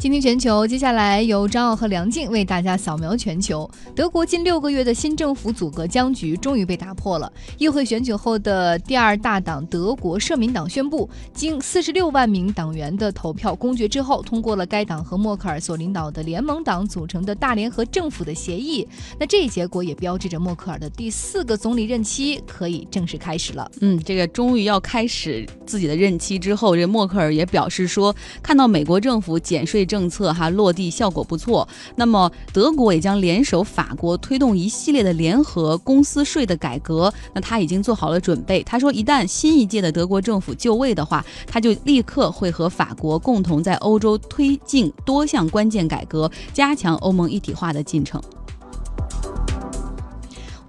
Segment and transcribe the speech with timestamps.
[0.00, 3.70] 今天全球，接下来由张奥和梁静为大家扫描全球。
[3.94, 7.30] 德国近六个月的新政府阻隔僵局终于被打破了。
[7.58, 18.88] 议会选举后的第二大党德国社民党宣布，经四十六万名党员的投票公决之后，通过了该党和默克尔所领导的联盟党组成的大联合政府的协议。
[19.18, 23.70] 那这一结果也标志着默克尔的第四个总理任期可以正式开始了。
[23.82, 29.86] 嗯，这个终于要开始自己的任期之后，这默克尔也表示说，看到美国政府减税。
[29.90, 37.12] 政策哈落地效果不错，那么德国也将联手法国推动一系列的联合公司税的改革。
[37.34, 38.62] 那他已经做好了准备。
[38.62, 48.22] 他说，一旦新一届的德国政府就位的话，他就立刻会和法国共同在欧洲推进多项关键改革，加强欧盟一体化的进程。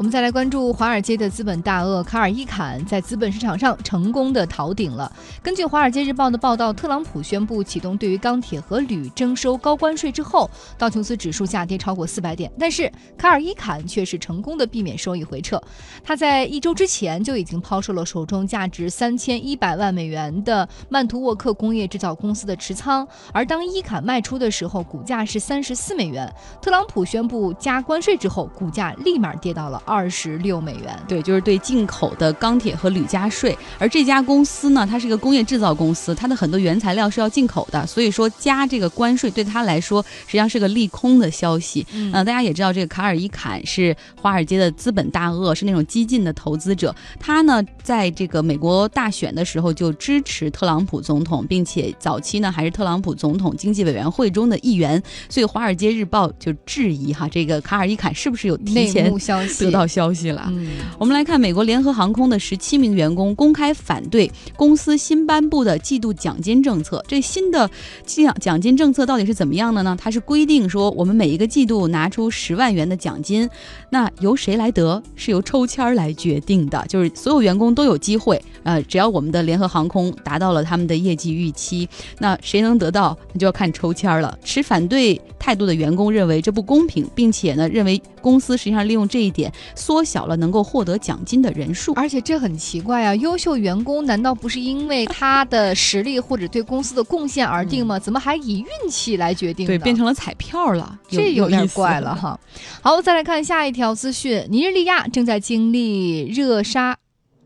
[0.01, 5.15] 我们再来关注华尔街的资本大鳄卡尔伊坎在资本市场上成功的逃顶了。
[5.43, 15.61] 根据《华尔街日报》的报道，特朗普宣布启动对于钢铁和铝征收高关税之后，道琼斯指数下跌超过四百点，但是卡尔伊坎却是成功的避免收益回撤。
[16.03, 26.27] 他在一周之前就已经抛售了手中价值三千一百万美元的曼图沃克工业制造公司的持仓，而当伊坎卖出的时候，股价是三十四美元。
[26.59, 29.79] 特朗普宣布加关税之后，股价立马跌到了。
[29.91, 33.57] 二十六美元，对，就是对进口的钢铁和铝加税。
[33.77, 41.85] 而这家公司呢，它是一个工业制造公司，它的很多原材料是要进口的，所以说加这个关税对他来说实际上是个利空的消息。
[41.91, 46.95] 嗯，大家也知道，这个卡尔伊坎是华尔街的资本大鳄，是那种激进的投资者。
[47.19, 55.03] 他呢，在这个美国大选的时候就支持特朗普总统，并且早期呢还是特朗普总统经济委员会中的一员。
[55.27, 59.13] 所以《华尔街日报》就质疑哈，这个卡尔伊坎是不是有提前
[59.59, 59.80] 得到。
[59.85, 60.51] 消息了，
[60.97, 67.03] 我们来看美国联合航空的十七名员工公开反对公司新颁布的季度奖金政策。
[67.07, 67.69] 这新的
[68.05, 69.97] 奖奖金政策到底是怎么样的呢？
[69.99, 73.49] 它是规定说，我们每一个季度拿出十万元的奖金，
[73.89, 75.01] 那由谁来得？
[75.15, 78.41] 是由抽签来决定的，就是所有员工都有机会。
[78.63, 81.87] 呃，只要我们的联合航空达到了他们的业绩预期，
[82.19, 84.37] 那谁能得到，那就要看抽签了。
[84.43, 89.51] 持反对态度的员工认为这不公平，并且呢，认为公司实际上利用这一点。
[89.75, 93.15] 缩小了能够获得奖金的人数，而且这很奇怪啊！
[93.15, 97.97] 优秀员工难道不是因为他的实力或者对公司的贡献而定吗？
[97.97, 99.65] 怎么还以运气来决定？
[99.65, 102.39] 对，变成了彩票了，这有点怪了哈。
[102.81, 106.97] 好，再来看下一条资讯：尼日利亚正在经历热沙。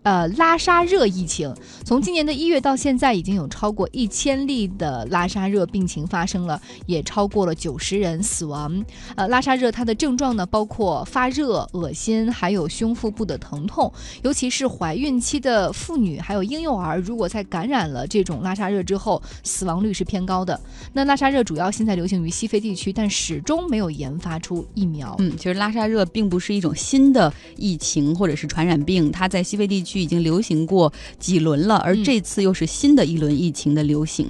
[0.05, 1.51] 呃，拉沙热疫情
[1.83, 8.85] 从今年的一月到现在，已经有超过一千例的拉沙热病情发生了，也超过了九十人死亡。
[9.15, 13.91] 呃，拉沙热它的症状呢，包括发热、恶心，还有胸腹部的疼痛。
[14.21, 20.59] 尤其是怀孕期的妇女，还有婴幼儿，如果在感染了这种拉沙热之后，死亡率是偏高的。
[20.93, 25.15] 那拉沙热主要现在流行于西非地区，但始终没有研发出疫苗。
[25.17, 29.94] 嗯，其实拉沙热并不是一种新的疫情或者是传染病，它在西非地区。
[29.99, 34.27] 已经流行过几轮了，而这次又是新的一轮疫情的流行。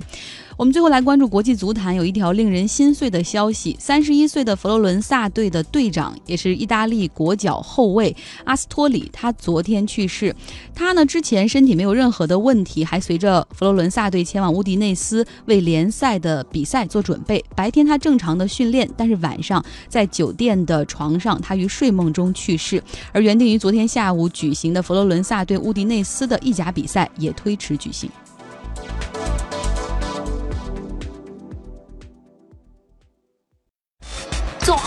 [0.57, 10.33] 我们最后来关注国际足坛，有一条令人心碎的消息：三十一岁的佛罗伦萨队的队长，也是意大利国脚后卫阿斯托里，他昨天去世。
[10.73, 17.43] 他呢之前身体没有任何的问题，还随着佛罗伦萨队前往乌迪内斯为联赛的比赛做准备。
[17.53, 22.81] 白天他正常的训练，但是晚上在酒店的床上，他于睡梦中去世。
[23.11, 28.09] 而原定于昨天下午举行的佛罗伦萨对乌迪内斯的意甲比赛也推迟举行。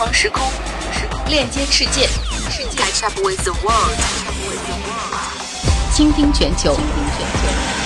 [0.09, 0.51] 纵横时空，
[1.27, 2.07] 链接世界，
[2.49, 3.95] 世界 up with the world，
[5.93, 6.73] 倾听全球。
[6.73, 7.78] 倾听全球，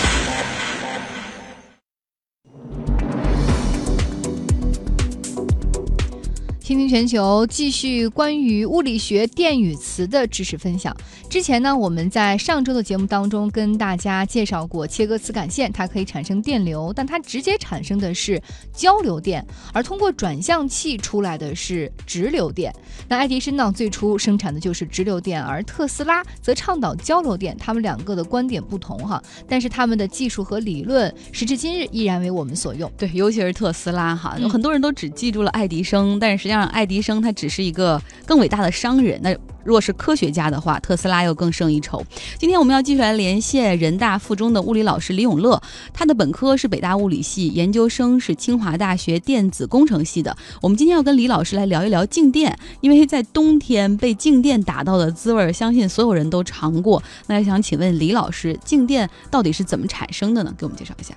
[6.64, 10.96] 倾听全球继续关于物理学电与磁的知识分享。
[11.30, 18.42] 之前呢，我们在上周的节目当中跟大家介绍过切割磁感线，它可以产生电流，但它直接产生的是
[18.72, 22.74] 交流电，而通过转向器出来的是直流电。
[23.10, 27.58] 那爱迪生呢，最初生产的就是直流电，而特斯拉则倡导交流电。
[27.58, 32.90] 他们两个的观点不同哈，但是他们的技术和理论时至今日依然为我们所用。
[32.98, 36.53] 对，尤其是特斯拉哈，有很多人都只记住了爱迪生，但是实际。
[36.54, 42.04] 让爱迪生他只是一个更伟大的商人，那若是科学家的话，特斯拉又更胜一筹。
[42.38, 45.60] 今天我们要继续来连线人大附中的物理老师李永乐，
[45.94, 50.36] 他的本科是北大物理系，研究生是清华大学电子工程系的。
[50.62, 57.02] 我们今天要跟李老师来聊一聊静电，因为在冬天被静电打到的滋味，相信所有人都尝过。
[57.28, 60.54] 那想请问李老师，静电到底是怎么产生的呢？
[60.58, 61.16] 给我们介绍一下。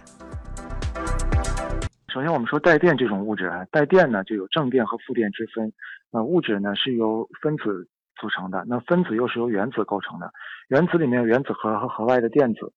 [2.17, 5.71] 首先我们说带电这种物质啊，带电呢就有正电和负电之分。
[6.13, 7.87] 呃，物质呢是由分子
[8.19, 10.33] 组成的，那分子又是由原子构成的。
[10.69, 12.73] 原子里面有原子核和核外的电子，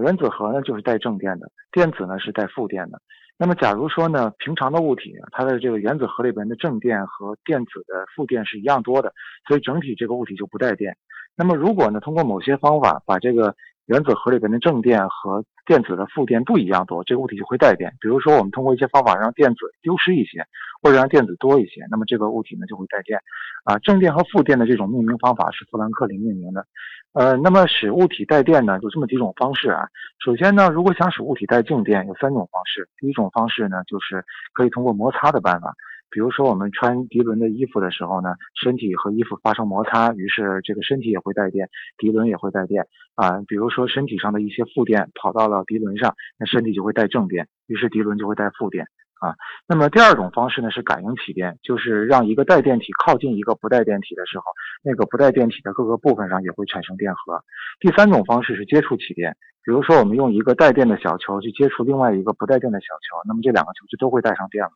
[0.00, 3.02] 原子核呢就是带正电的，电子呢是带负电的。
[3.36, 9.12] 那么假如说呢，平常的物体它的这个原子核里边的正电和电子的负电是一样多的，
[9.48, 10.96] 所以整体这个物体就不带电。
[11.34, 17.92] 那么如果呢，通过某些方法把这个原子核里边的正电和电子的负电不一样多，这个物体就会带电。
[18.00, 20.44] 比如说，我们通过一些方法让电子丢失一些，
[20.82, 23.18] 或者让电子多一些，那么这个物体呢就会带电。
[23.64, 26.66] 啊，正电和负电的这种命名方法是富兰克林命名的。
[27.12, 29.86] 呃，那么使物体带电呢，有这么几种方式啊。
[30.24, 32.88] 首先呢，如果想使物体带静电，有三种方式。
[32.98, 35.74] 第一种方式呢，就是可以通过摩擦的办法。
[36.14, 41.68] 比如说，我们穿涤纶的衣服的时候呢，身体和衣服发生摩擦，于是这个身体也会带电，
[41.98, 43.42] 涤纶也会带电啊。
[43.48, 48.86] 比如说，身体上的一些负电跑到了涤纶上，那身体就会带正电，于是涤纶就会带负电
[49.24, 49.34] 啊。
[49.66, 54.44] 那么第二种方式呢是感应起电，就是让一个带电体靠近一个不带电体的时候，
[54.82, 57.42] 那个不带电体的各个部分上也会产生电荷。
[57.80, 59.36] 第三种方式是接触起电。
[59.64, 64.70] 比如说，我们用一个带电的小球去接触另外一个不带电的小球，那么这两个球就都会带上电了。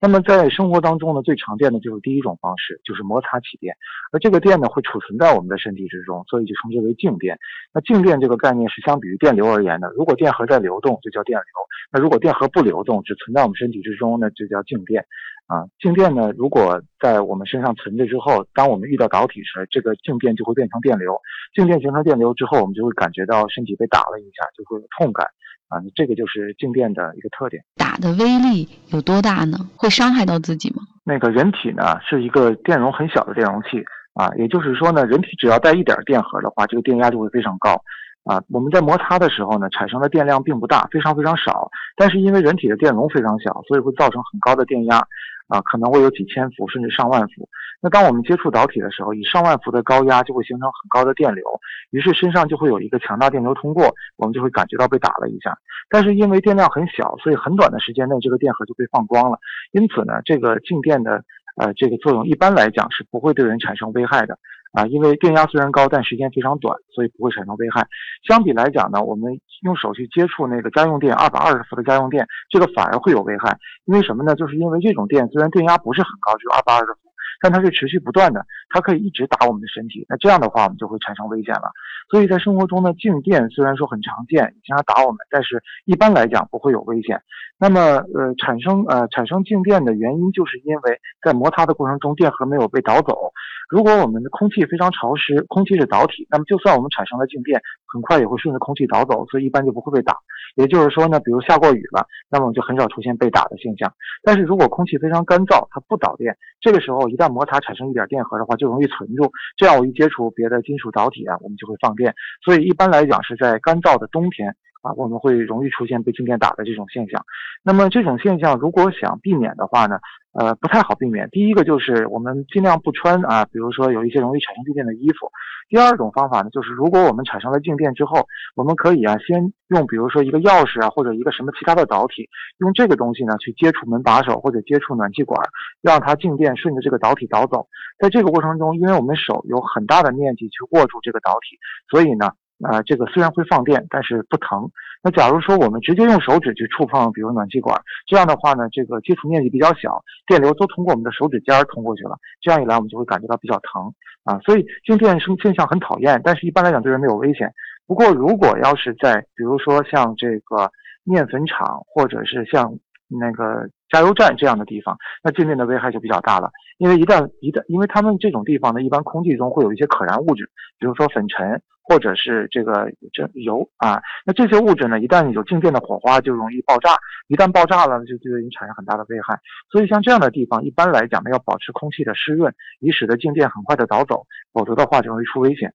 [0.00, 3.72] 那么在生活当中呢，最常见的就是第一种方式，就是摩擦起电，
[4.10, 7.38] 而这个电呢会储存在我们的身体之中，所以就称之为静电。
[7.72, 11.46] 那静电这个概念是相比于电流而言的，如果电荷在流动就叫电流，
[11.92, 15.04] 那如果电荷不流动，只存在我们身体之中，呢就叫静电。
[15.48, 21.20] 啊，静电呢，如果在我们身上存着之后，当我们遇到导体时，这个静电就会变成电流。
[21.54, 25.26] 静电形成电流之后，我们就会感觉到身体被打了一下，就会有痛感。
[25.68, 27.62] 啊，这个就是静电的一个特点。
[27.76, 29.58] 打的威力有多大呢？
[29.76, 30.82] 会伤害到自己吗？
[31.04, 33.82] 那个人体呢，是一个电容很小的电容器
[34.14, 37.82] 啊，也就是说呢，人体只要带一点电荷的话，这个电压就会非常高。
[38.24, 41.70] 啊，我们在摩擦的时候呢，产生的电量并不大，非常非常少。
[41.96, 45.06] 但是因为人体的电容非常小，所以会造成很高的电压。
[45.48, 47.46] 啊，可能会有几千伏甚至上万伏。
[47.82, 51.44] 那当我们接触导体的时候，以上万伏的高压就会形成很高的电流，
[51.90, 55.54] 于是身上就会有一个强大电流通过，我们就会感觉到被打了一下。
[55.90, 59.38] 但是因为电量很小，所以很短的时间内这个电荷就被放光了。
[59.72, 61.22] 因此呢，这个静电的
[61.56, 64.38] 呃这个作用一般来讲是不会对人产生危害的。
[64.72, 67.86] 啊，因为电压虽然高，但时间非常短，所以不会产生危害。
[68.26, 73.56] 相比来讲呢，我们用手去接触那个家用电，二百二十伏的家用电，这个反而会有危害。
[73.84, 74.34] 因为什么呢？
[74.34, 77.11] 就是因为这种电虽然电压不是很高，只有二百二十伏。
[77.42, 81.72] 但它是持续不断的，它可以一直打我们的身体，那这样的话我们就会产生危险了。
[82.08, 87.20] 所以在生活中呢，静电虽然说很常见，经常打我们，但是一般来讲不会有危险。
[87.58, 93.32] 那么呃，产生呃产生静电的原因，就是因为在摩擦的过程中，电荷没有被导走。
[93.68, 100.16] 如果我们的空气非常潮湿，空气是导体，那么就算我们产生了静电，很快也会顺着空气导走，所以一般就不会被打。
[100.54, 103.92] 也就是说呢，比如下过雨了，那么就很少出现被打的现象。
[104.22, 109.30] 但是如果空气非常干燥，它不导电，这个时候一旦摩擦产生一点电荷的话，就容易存住。
[109.56, 112.14] 这样我一接触别的金属导体啊，我们就会放电。
[112.44, 117.24] 所以一般来讲是在干燥的冬天啊，我们会容易出现被静电打的这种现象。
[117.62, 119.98] 那么这种现象如果想避免的话呢？
[120.32, 121.28] 呃，不太好避免。
[121.28, 125.30] 第一个就是我们尽量不穿啊，比如说有一些容易产生静电的衣服。
[125.68, 128.26] 第二种方法呢，就是如果我们产生了静电之后，
[128.56, 132.30] 我们可以啊，先用比如说一个钥匙啊，或者一个什么其他的导体，
[132.60, 135.38] 用这个东西呢去接触门把手或者接触暖气管，
[135.82, 137.68] 让它静电顺着这个导体导走。
[137.98, 141.58] 在这个过程中，因为我们手有很大的面积去握住这个导体，
[141.90, 142.30] 所以呢。
[142.62, 144.70] 啊，这个虽然会放电，但是不疼。
[145.02, 153.92] 那假如说我们直接用手指去触碰，比如暖气管，这样的话呢，这个接触面积比较小，电流都通过我们的手指尖儿通过去了，这样一来我们就会感觉到比较疼
[154.24, 154.38] 啊。
[154.44, 157.52] 所以静电生现象很讨厌，但是一般来讲对人没有危险。
[157.86, 160.70] 不过如果要是在比如说像这个
[161.02, 162.72] 面粉厂或者是像
[163.18, 166.50] 那个加油站这样的地方，那静电的危害就比较大了。
[166.78, 171.62] 因为一旦一旦，因为他们这种地方呢，一般空气中会有一些可燃物质，比如说粉尘。
[171.84, 176.90] 或者是这个这油啊，那这些物质呢，一旦有静电的火花，就容易爆炸。
[177.26, 179.36] 一旦爆炸了，就就对你产生很大的危害。
[179.68, 185.74] 所以像这样的地方，一般来讲呢，要保持空气的湿润，以使得静电很快的导走，否则的话就容易出危险。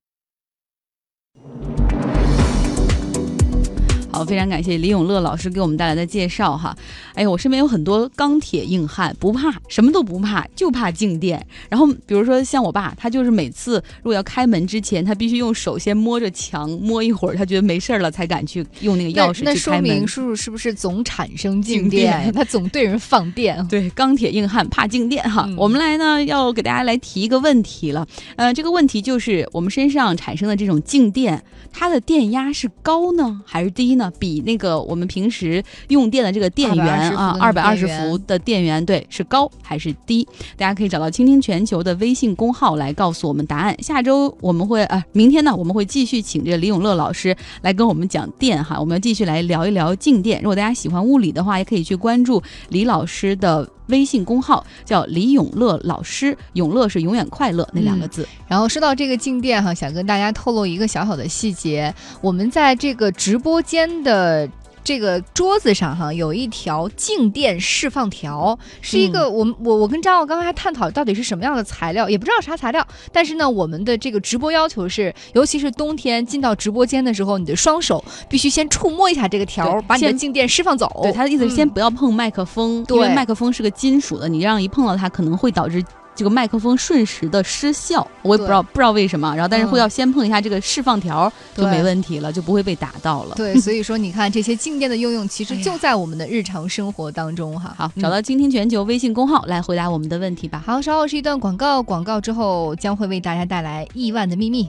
[4.18, 6.76] 好，非常感谢李永乐老师给我们带来的介绍哈。
[7.14, 11.46] 哎呀，我身边有很多钢铁硬汉，不怕什么都不怕，就怕静电。
[11.70, 19.54] 然后比如说像我爸，他就是每次如果要开门之前，他必须用手先摸着墙摸一会儿，他觉得没事了才敢去用那个钥匙去开门。
[19.54, 22.32] 那说明叔叔是不是总产生静电？
[22.34, 23.66] 他总对人放电。
[23.70, 25.48] 对，钢铁硬汉怕静电哈。
[25.58, 28.08] 我们来呢要给大家来提一个问题了。
[28.36, 33.98] 呃，这个问题就是我们身上产生的这种静电，它的电压是高呢还是低？
[33.98, 40.28] 呢，比那个我们平时用电的这个电源啊，二百二十伏的电源，对，是高还是低？
[40.56, 43.76] 大家可以找到倾听全球的微信公号来告诉我们答案。
[43.82, 50.42] 下周我们会啊，明天呢我们会继续请这个李永乐老师来跟我们讲电哈，我们要继续来聊一聊静电。
[50.42, 53.68] 如果大家喜欢物理的话，也可以去关注李老师的。
[53.88, 58.28] 微信公号叫李永乐老师，永乐是永远快乐那两个字。
[58.48, 64.50] 然后说到这个静电哈，想跟大家透露一个小小的细节，我们在这个直播间的。
[64.88, 72.88] 这个桌子上哈有一条静电释放条，是一个我们我我跟张奥刚刚还探讨到底是什么样的材料，也不知道啥材料。
[73.12, 80.90] 但是呢，我们的这个直播要求是，尤其是冬天进到直播间的时候，你的双手必须先触摸一下这个条，把你的静电释放走。
[81.04, 85.84] 对，他的意思是先不要碰麦克风，因为麦克风是个金属的，你这样一碰到它可能会导致。
[86.18, 93.36] 这个麦克风瞬时的失效，我也不知道不知道为什么，然后但是会要先碰一下这个释放条就没问题了，就不会被打到了。
[93.36, 97.72] 对， 所以说你看这些静电的应用，其实就在我们的日常生活当中哈。
[97.78, 100.64] 好，找到倾听全球微信公号来回答我们的问题吧。
[100.66, 104.68] 好，稍后是一段广告，广告之后将会为大家带来亿万的秘密。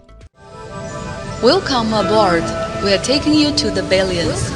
[1.42, 2.42] Welcome aboard,
[2.82, 4.50] we are taking you to the billions。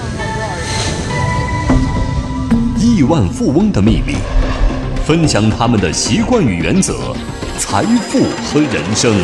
[2.79, 4.17] 亿万富翁的秘密。
[5.13, 7.15] 分享他们的习惯与原则，
[7.59, 9.15] 财富和人生。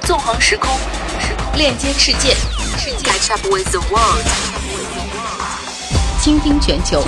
[0.00, 0.70] 纵横时空，
[1.58, 2.34] 链接世界
[3.04, 4.24] ，Catch up with the world，
[6.22, 7.04] 倾听全球。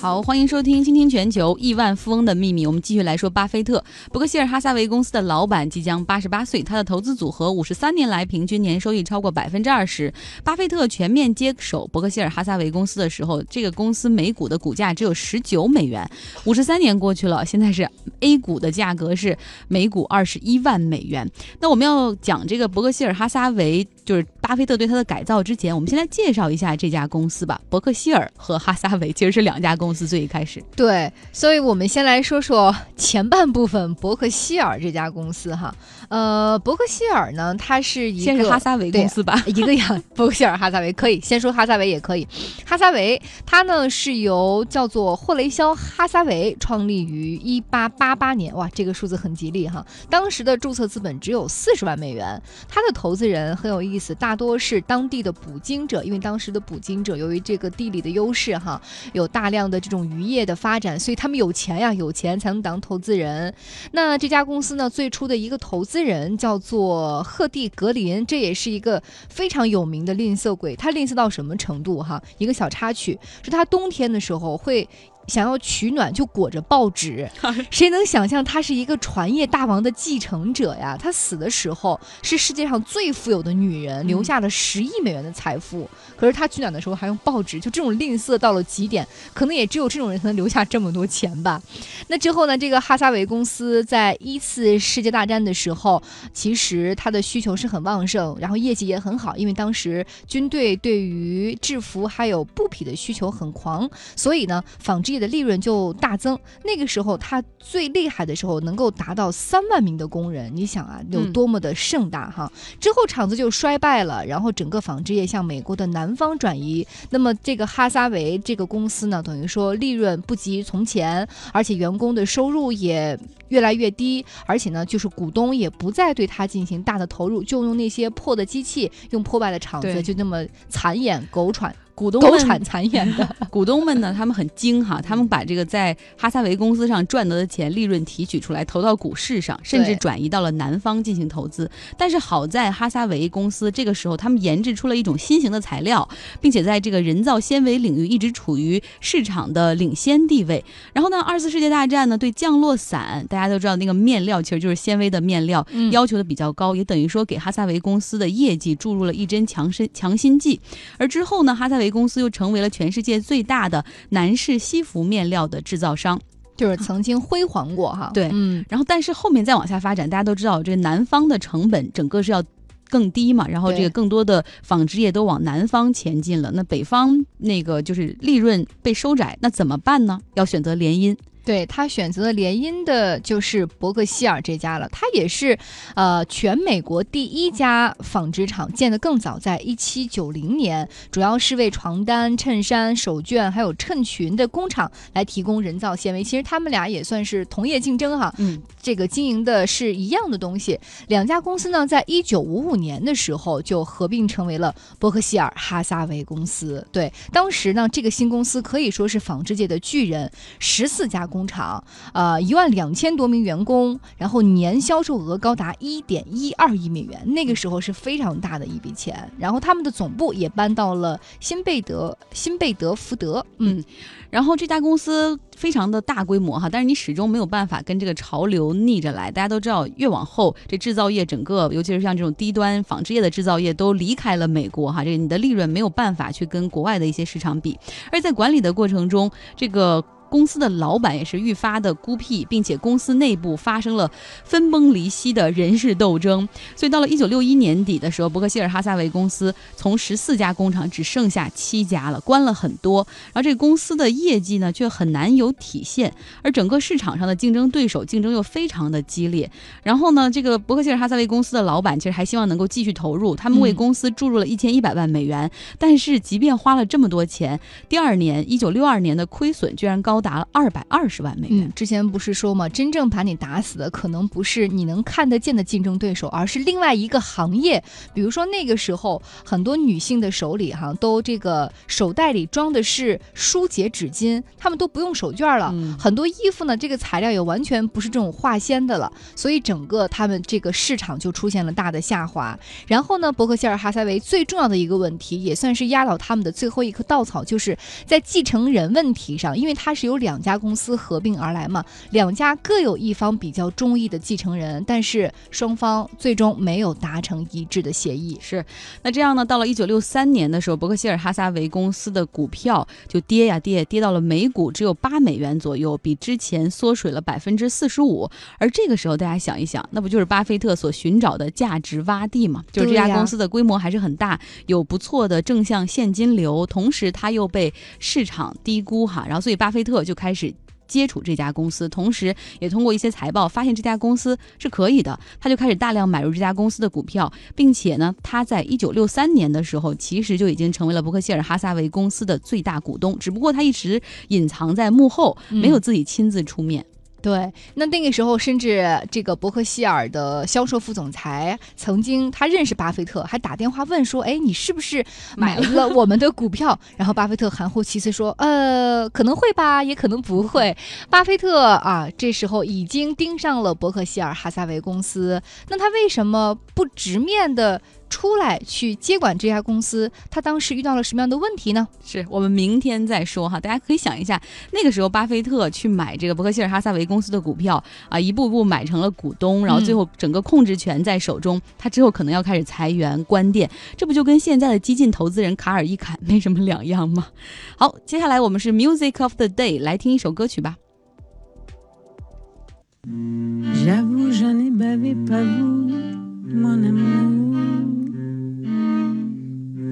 [0.00, 2.64] 好，欢迎收听《倾听全球亿万富翁的秘密》。
[2.68, 10.14] 我们继续来说巴菲特，伯克希尔哈撒韦公司的老板即将八十八岁，他的投资组合五十三年来平均年收益超过百分之二十。
[10.44, 16.08] 巴菲特全面接手伯克希尔哈撒韦公司的时候，这个公司每股的股价只有十九美元。
[16.44, 17.90] 五十三年过去了，现在是
[18.20, 19.36] A 股的价格是
[19.66, 21.28] 每股二十一万美元。
[21.58, 27.60] 那我们要讲这个伯克希尔哈撒韦，就是巴菲特对他的改造之前，我们先来介绍一下这家公司吧。
[27.68, 29.94] 伯克希尔和哈撒韦其实是两家公。
[29.98, 35.74] 司最一开始，对，所以我们先来说说前半部分伯克希尔这家公司哈。
[36.08, 42.26] 呃，伯克希尔呢，它是一个哈撒韦公司吧，一个样， 伯克希尔哈撒韦可以先说哈撒韦也可以。
[42.64, 49.84] 哈撒韦它呢是由叫做霍雷肖哈撒韦创立于一八八八年，哇，这个数字很吉利哈。
[50.08, 58.80] 当时的注册资本只有四十万美元，他的投资人很有意思，大多是当地的捕鲸者，因为当时的捕鲸者由于这个地理的优势哈，
[59.12, 63.52] 有大量的这种渔业的发展，所以他们有钱呀，有钱才能当投资人。
[63.92, 65.97] 那这家公司呢，最初的一个投资。
[66.02, 70.74] 人叫做赫蒂格林，这也是一个非常有名的吝啬鬼。
[70.76, 72.02] 他吝啬到什么程度？
[72.02, 74.88] 哈，一个小插曲是他冬天的时候会。
[75.28, 77.30] 想要取暖就裹着报纸，
[77.70, 80.96] 谁能想象他是一个传业大王的继承者呀？
[80.98, 85.88] 他死的时候是世界上最富有的女人，留下了十亿美元的财富。
[86.16, 91.62] 可是他取暖的时候还用报纸，就这种吝啬到了极点，可能也只有这种人才能留下这么多钱吧。
[92.08, 92.56] 那之后呢？
[92.56, 105.17] 这个哈萨韦公司在一次世界大战的时候，其实它的需求是很旺盛，然后业绩也很好，因为当时军队对于制服还有布匹的需求很狂，所以呢，纺织业。
[105.18, 106.38] 的利润就大增。
[106.64, 110.50] 那个时候，他最厉害的时候能够达到三万名的工人。
[110.54, 112.50] 你想啊，有多么的盛大哈！
[112.80, 116.86] 之后厂子就衰败了，然后整个纺织业向美国的南方转移。
[117.10, 131.74] 那么这个哈撒韦这个公司呢，等于说利润不及从前，而且员工的收入也越来越低，而且呢，就是股东也不再对他进行大的投入，就用那些破的机器，用破败的厂子，就那么残眼狗喘。
[131.98, 141.68] 股东狗产残 眼的股东们呢，他们很精哈，他们把这个在哈萨维公司上赚得的钱利润提取出来，投到股市上，甚至转移到了南方进行投资。
[141.96, 146.08] 但是好在哈萨维公司这个时候，他们研制出了一种新型的材料，
[146.40, 150.64] 并且在这个人造纤维领域一直处于市场的领先地位。
[150.92, 160.60] 然后呢，二次世界大战呢，对降落伞大家都知道那个面料其实就是纤维的面料，要求的比较高，也等于说给哈萨维公司的业绩注入了一针强身强心剂。
[160.96, 166.20] 而之后呢，哈萨维公司又成为了全世界最大的男士西服面料的制造商，
[166.56, 168.10] 就是曾经辉煌过哈。
[168.14, 172.42] 对，嗯，然后但是后面再往下发展，大家都知道这个南方的成本整个是要
[172.90, 180.18] 更低嘛，然后这个更多的纺织业都往南方前进了，那北方那个就是利润被收窄，那怎么办呢？
[180.34, 181.16] 要选择联姻。
[181.48, 185.58] 对他选择联姻的就是伯克希尔这家了，它也是，
[185.94, 196.22] 呃，全美国第一家纺织厂，建得更早，在一七九零年，主要是为床单、衬衫、手绢还有衬裙的工厂来提供人造纤维。
[196.22, 200.78] 其实他们俩也算是同业竞争哈，嗯，这个经营的是一样的东西。
[201.06, 206.86] 两家公司呢，在一九五五年的时候就合并成为了伯克希尔哈撒韦公司。
[206.92, 219.30] 对，当时呢，这个新公司可以说是纺织界的巨人，十四家工厂，呃，一万两千多名员工，然后年销售额高达一点一二亿美元，那个时候是非常大的一笔钱。
[219.38, 223.84] 然后他们的总部也搬到了新贝德新贝德福德，嗯，
[224.30, 229.30] 然后这家公司非常的大规模哈，但是你始终没有办法跟这个潮流逆着来。
[229.30, 237.78] 大家都知道，越往后这制造业整个，尤其是像这种低端纺织业的制造业，都离开了美国哈，这个你的利润没有办法去跟国外的一些市场比。
[238.10, 240.04] 而在管理的过程中，这个。
[240.28, 244.10] 公司的老板也是愈发的孤僻，并且公司内部发生了
[244.44, 246.48] 分崩离析的人事斗争。
[246.76, 253.06] 所以到了一九六一年底的时候，伯克希尔哈撒韦公司从十四家工厂只剩下七家了，关了很多。
[253.32, 259.50] 然后这个公司的业绩呢，却很难有体现，而整个市场上的竞争对手竞争又非常的激烈。
[259.82, 265.50] 然后呢，这个伯克希尔哈撒韦公司的老板其实还希望能够继续投入，他们为公司注入了一千一百万美元。
[265.78, 267.58] 但是即便花了这么多钱，
[267.88, 270.17] 第二年一九六二年的亏损居然高。
[270.18, 271.72] 高达了二百二十万美元。
[271.76, 272.68] 之前不是说吗？
[272.68, 277.82] 真正把你打死的，可能不是你能看得见的竞争对手，而是另外一个行业。
[278.12, 285.72] 比如说那个时候，很多女性的手里哈，都这个手袋里装的是舒洁纸巾，她们都不用手绢了。
[285.96, 292.58] 很多衣服呢，这个材料也完全不是这种化纤的了，所以整个他们这个市场就出现了大的下滑。
[292.88, 300.07] 然后呢，伯克希尔哈撒韦最重要的一个问题，也算是压倒他们的最后一颗稻草，就是在继承人问题上，因为他是。
[300.08, 308.36] 有两家公司合并而来嘛，两家各有一方比较中意的继承人，但是双方最终没有达成一致的协议。
[308.40, 308.64] 是，
[309.02, 309.44] 那这样呢？
[309.44, 318.28] 到了一九六三年的时候，伯克希尔哈撒韦公司的股票就跌呀跌，跌到了每股只有八美元左右，比之前缩水了百分之四十五。
[318.58, 322.64] 而这个时候，大家想一想，那不就是巴菲特所寻找的价值洼地吗？
[322.72, 329.97] 就是这家公司的规模还是很大，有不错的正向现金流，同时它又被市场低估哈，然后所以巴菲特。
[330.02, 330.52] 就开始
[330.86, 346.84] 接触这家公司，同时也通过一些财报发现这家公司是可以的，他就开始大量买入这家公司的股票，并且呢，他在一九六三年的时候，其实就已经成为了伯克希尔哈撒韦公司的最大股东，只不过他一直隐藏在幕后，没有自己亲自出面。
[347.20, 355.04] 对，那那个时候，甚至这个伯克希尔的销售副总裁曾经他认识巴菲特，还打电话问说：“哎，你是不是
[355.36, 360.76] 买了我们的股票？”然后巴菲特含糊其辞说：“呃，可能会吧，也可能不会。
[361.10, 367.80] ”巴菲特啊，这时候已经盯上了伯克希尔哈撒韦公司，那他为什么不直面的？
[368.08, 371.86] 出来去接管这家公司，他当时遇到了什么样的问题呢？
[372.04, 373.60] 是我们明天再说哈。
[373.60, 374.40] 大家可以想一下，
[374.72, 387.28] 那个时候巴菲特去买这个伯克希尔哈撒韦公司的股票啊，一步步买成了股东，然后最后整个控制权在手中，他之后可能要开始裁员关店，这不就跟现在的激进投资人卡尔伊坎没什么两样吗？
[387.76, 390.76] 好，接下来我们是 Music of the Day，来听一首歌曲吧。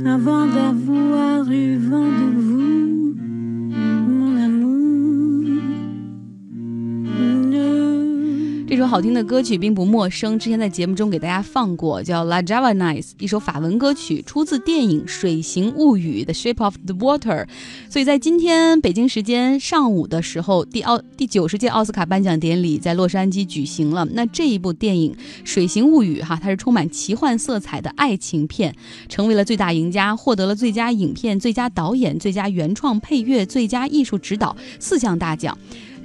[0.07, 2.66] Avant d'avoir eu vent de vous,
[8.77, 17.45] 这首好听的歌曲并不陌生，之前在节目中给大家放过，叫《La Java Nice》，一首法文歌曲，出自电影《水形物语》《The Shape of the Water》。
[17.89, 24.07] 所以在今天北京时间上午的时候，第奥第九十届奥斯卡颁奖典礼在洛杉矶举行了。
[24.12, 28.77] 那这一部电影《水形物语》哈，它是充满奇幻色彩的爱情片，
[29.09, 35.57] 成为了最大赢家，获得了最佳影片、最佳导演、最佳原创配乐、最佳艺术指导四项大奖。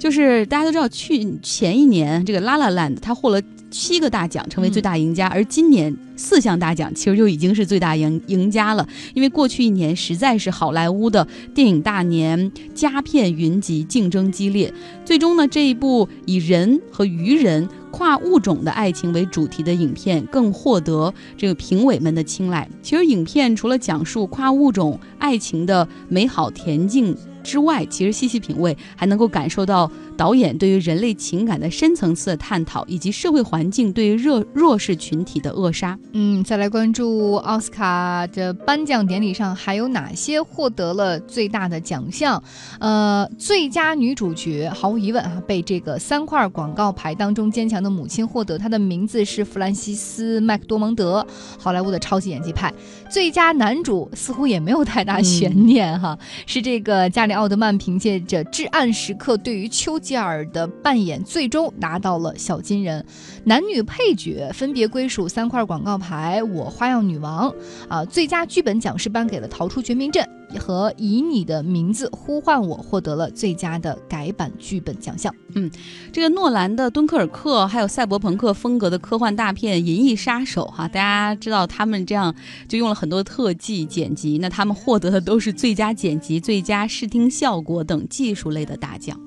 [0.02, 8.84] 就是大家都知道，去前一年这个《拉拉 La Land》它获了七个大奖，成为最大赢家，而今年四项大奖其实就已经是最大赢赢家了。
[9.14, 14.74] 因为过去一年实在是好莱坞的电影大年，佳片云集，竞争激烈。
[15.04, 22.68] 最终呢，这一部以人和鱼人跨物种的爱情为主题的影片，更获得这个评委们的青睐。
[22.82, 27.16] 其实，影片除了讲述跨物种爱情的美好恬静。
[27.42, 35.98] 之外，其实细细品味，还能够感受到导演对于人类情感的深层次的探讨，以及社会环境对于弱弱势群体的扼杀。
[36.12, 42.42] 嗯，再来关注奥斯卡的颁奖典礼上还有哪些获得了最大的奖项？
[42.78, 51.26] 呃，最佳女主角毫无疑问啊，被这个三块广告牌当中坚强的母亲获得，她的名字是弗兰西斯麦克多蒙德，
[51.58, 52.72] 好莱坞的超级演技派。
[53.10, 63.04] 最佳男主似乎也没有太大悬念哈，是这个加里奥德曼凭借着《至暗时刻》对于秋吉尔的扮演，最终拿到了小金人。
[63.44, 67.50] 男女配角分别归属三块广告牌，《我花样女王》
[67.88, 70.22] 啊，最佳剧本奖是颁给了《逃出绝命镇》
[70.58, 75.34] 和《以你的名字呼唤我》，获得了最佳的改版剧本奖项。
[75.54, 75.70] 嗯，
[76.12, 82.34] 这个诺兰的《敦刻尔克》还有赛博朋克风格的科幻大片《银翼杀手》哈，大家知道他们这样
[82.68, 89.18] 就用了很多特技剪辑，那他们获得的都是最佳剪辑、最佳视听效果等技术类的大奖。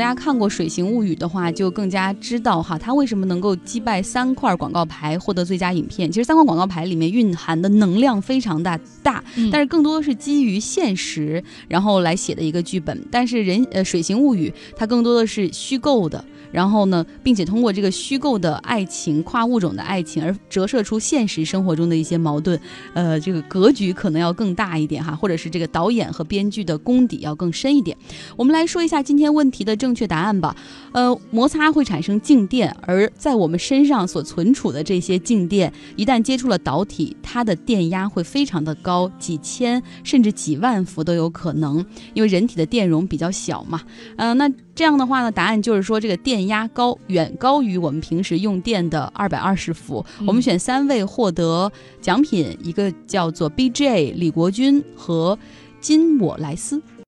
[0.00, 6.10] 大家看过《水形物语》的话，就更加知道哈，它为什么能够击败三块广告牌获得最佳影片。
[6.10, 12.98] 其实，三块广告牌里面蕴含的能量非常的大，但是更多的是基于现实然后来写的一个剧本。
[13.10, 16.24] 但是人呃，《水形物语》它更多的是虚构的。
[16.52, 22.60] 然后呢，并且通过这个虚构的爱情、跨物种的爱情，而折射出现实生活中的一些矛盾。
[22.92, 27.96] 呃，这个格局可能要更大一点哈，或者是这个导演和编剧的功底要更深一点。
[28.36, 30.54] 我们来说一下今天问题的正确答案吧。
[30.92, 43.80] 呃，摩擦会产生静电，而在我们身上所存储的这些静电，一旦接触了导体，它的电压会非常的高，几千甚至几万伏都有可能，因为人体的电容比较小嘛。
[44.16, 44.50] 嗯，那。
[44.72, 50.02] 这样的话呢，答案就是说这个电压高，远高于我们平时用电的二百二十伏。
[50.26, 55.38] 我们选三位获得奖品，一个叫做 B J 李国军和
[55.82, 56.80] 金我莱斯。